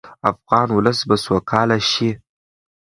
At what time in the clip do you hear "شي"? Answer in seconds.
1.91-2.09